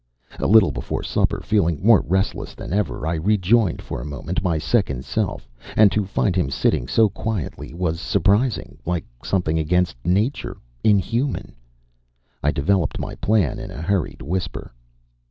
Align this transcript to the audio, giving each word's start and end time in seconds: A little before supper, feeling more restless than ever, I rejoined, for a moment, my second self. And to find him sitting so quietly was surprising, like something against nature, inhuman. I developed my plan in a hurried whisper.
A 0.39 0.47
little 0.47 0.71
before 0.71 1.03
supper, 1.03 1.41
feeling 1.43 1.79
more 1.85 2.01
restless 2.07 2.55
than 2.55 2.73
ever, 2.73 3.05
I 3.05 3.13
rejoined, 3.13 3.83
for 3.83 4.01
a 4.01 4.03
moment, 4.03 4.41
my 4.41 4.57
second 4.57 5.05
self. 5.05 5.47
And 5.77 5.91
to 5.91 6.05
find 6.07 6.35
him 6.35 6.49
sitting 6.49 6.87
so 6.87 7.07
quietly 7.07 7.71
was 7.71 7.99
surprising, 8.01 8.79
like 8.83 9.05
something 9.23 9.59
against 9.59 9.95
nature, 10.03 10.57
inhuman. 10.83 11.53
I 12.41 12.49
developed 12.49 12.97
my 12.97 13.13
plan 13.13 13.59
in 13.59 13.69
a 13.69 13.79
hurried 13.83 14.23
whisper. 14.23 14.73